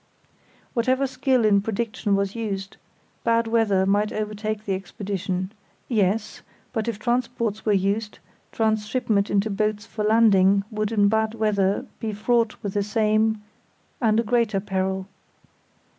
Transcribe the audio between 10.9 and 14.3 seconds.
in bad weather be fraught with the same and a